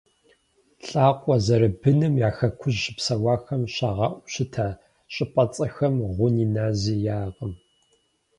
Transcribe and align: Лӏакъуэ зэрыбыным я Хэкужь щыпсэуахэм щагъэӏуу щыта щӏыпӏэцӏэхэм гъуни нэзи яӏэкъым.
Лӏакъуэ 0.85 1.35
зэрыбыным 1.45 2.13
я 2.27 2.31
Хэкужь 2.37 2.79
щыпсэуахэм 2.83 3.61
щагъэӏуу 3.73 4.23
щыта 4.33 4.67
щӏыпӏэцӏэхэм 5.13 5.95
гъуни 6.15 6.45
нэзи 6.53 6.95
яӏэкъым. 7.15 7.53